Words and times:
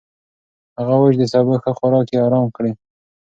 هغه 0.77 0.93
وايي 0.99 1.13
چې 1.15 1.19
د 1.21 1.23
سبو 1.33 1.53
ښه 1.63 1.71
خوراک 1.77 2.07
يې 2.13 2.17
ارام 2.27 2.47
کړی. 2.55 2.71